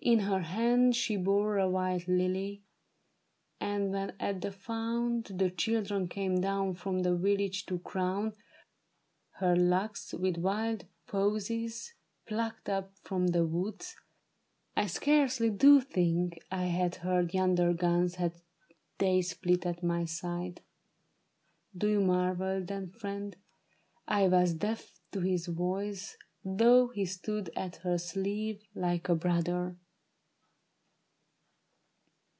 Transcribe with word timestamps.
In 0.00 0.18
her 0.18 0.40
hand 0.40 0.94
She 0.94 1.16
bore 1.16 1.56
a 1.56 1.66
white 1.66 2.02
Hly; 2.04 2.60
and 3.58 3.90
when 3.90 4.12
at 4.20 4.42
the 4.42 4.52
fount 4.52 5.38
The 5.38 5.48
children 5.48 6.08
came 6.08 6.42
down 6.42 6.74
from 6.74 6.98
the 7.00 7.16
village 7.16 7.64
to 7.66 7.78
crown 7.78 8.34
Her 9.38 9.56
locks 9.56 10.12
with 10.12 10.36
wild 10.36 10.84
posies 11.06 11.94
plucked 12.26 12.68
up 12.68 12.92
from 12.98 13.28
the 13.28 13.46
woods, 13.46 13.96
I 14.76 14.88
scarcely 14.88 15.48
do 15.48 15.80
think 15.80 16.38
I 16.50 16.64
had 16.66 16.96
heard 16.96 17.32
yonder 17.32 17.72
guns 17.72 18.16
Had 18.16 18.34
they 18.98 19.22
split 19.22 19.64
at 19.64 19.82
my 19.82 20.04
side. 20.04 20.60
Do 21.74 21.88
you 21.88 22.02
marvel, 22.02 22.62
then, 22.62 22.90
friend, 22.90 23.34
I 24.06 24.28
was 24.28 24.52
deaf 24.52 25.00
to 25.12 25.20
his 25.20 25.46
voice, 25.46 26.18
though 26.44 26.88
he 26.88 27.06
stood 27.06 27.48
at 27.56 27.76
her 27.76 27.96
sleeve 27.96 28.68
Like 28.74 29.08
a 29.08 29.14
brother 29.14 29.78